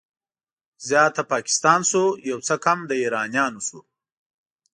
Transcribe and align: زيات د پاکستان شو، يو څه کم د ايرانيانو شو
زيات 0.87 1.13
د 1.17 1.19
پاکستان 1.33 1.79
شو، 1.89 2.03
يو 2.29 2.37
څه 2.47 2.55
کم 2.65 2.79
د 2.89 2.91
ايرانيانو 3.01 3.59
شو 3.67 3.79